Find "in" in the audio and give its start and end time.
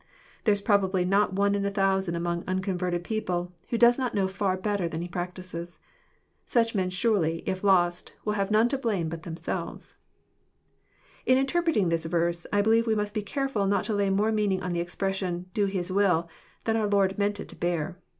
1.53-1.63, 11.33-11.37